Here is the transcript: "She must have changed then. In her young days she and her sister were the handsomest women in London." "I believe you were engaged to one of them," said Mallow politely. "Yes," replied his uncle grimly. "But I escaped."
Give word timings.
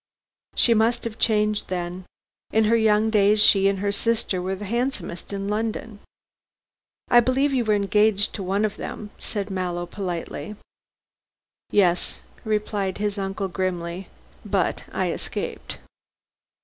"She 0.55 0.73
must 0.73 1.03
have 1.03 1.19
changed 1.19 1.67
then. 1.67 2.07
In 2.51 2.63
her 2.63 2.75
young 2.75 3.11
days 3.11 3.39
she 3.39 3.67
and 3.67 3.77
her 3.77 3.91
sister 3.91 4.41
were 4.41 4.55
the 4.55 4.65
handsomest 4.65 5.31
women 5.31 5.45
in 5.45 5.49
London." 5.51 5.99
"I 7.11 7.19
believe 7.19 7.53
you 7.53 7.63
were 7.65 7.75
engaged 7.75 8.33
to 8.33 8.41
one 8.41 8.65
of 8.65 8.77
them," 8.77 9.11
said 9.19 9.51
Mallow 9.51 9.85
politely. 9.85 10.55
"Yes," 11.69 12.19
replied 12.43 12.97
his 12.97 13.19
uncle 13.19 13.47
grimly. 13.47 14.07
"But 14.43 14.85
I 14.91 15.11
escaped." 15.11 15.77